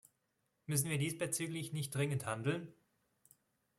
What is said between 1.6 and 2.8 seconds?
nicht dringend handeln?